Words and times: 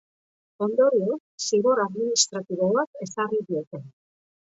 Ondorioz, 0.67 1.17
zigor 1.47 1.81
administratibo 1.83 2.71
bat 2.79 2.99
ezarri 3.07 3.43
diote. 3.51 3.83